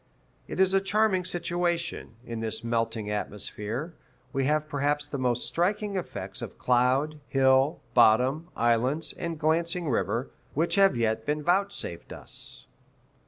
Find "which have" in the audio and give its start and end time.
10.55-10.97